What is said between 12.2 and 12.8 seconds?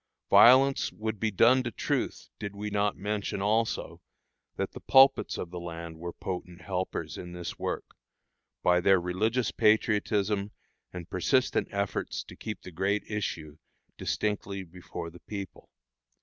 to keep the